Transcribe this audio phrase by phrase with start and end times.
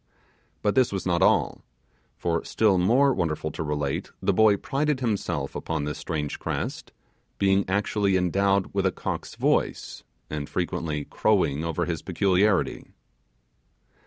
[0.63, 1.61] But this was not all;
[2.17, 6.91] for still more wonderful to relate, the boy prided himself upon his strange crest,
[7.37, 12.87] being actually endowed with a cock's voice, and frequently crowing over his peculiarity.